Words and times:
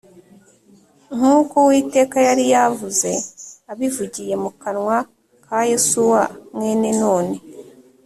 nk’uko 1.15 1.53
Uwiteka 1.63 2.17
yari 2.27 2.43
yavuze 2.53 3.09
abivugiye 3.71 4.33
mu 4.43 4.51
kanwa 4.61 4.97
ka 5.45 5.59
Yosuwa 5.71 6.23
mwene 6.55 6.89
Nuni 6.99 7.37